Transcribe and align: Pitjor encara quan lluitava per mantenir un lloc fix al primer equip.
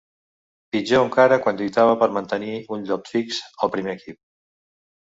Pitjor 0.75 1.03
encara 1.07 1.37
quan 1.43 1.61
lluitava 1.61 1.99
per 2.05 2.09
mantenir 2.17 2.59
un 2.79 2.89
lloc 2.89 3.13
fix 3.15 3.45
al 3.49 3.75
primer 3.79 3.97
equip. 4.01 4.23